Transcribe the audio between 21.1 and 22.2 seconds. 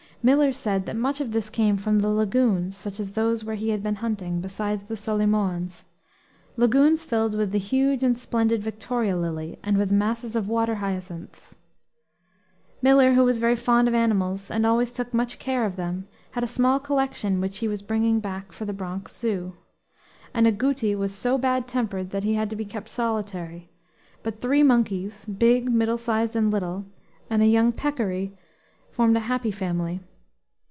so bad tempered